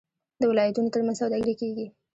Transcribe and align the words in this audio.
د 0.39 0.41
ولایتونو 0.51 0.91
ترمنځ 0.93 1.17
سوداګري 1.21 1.53
کیږي. 1.61 1.87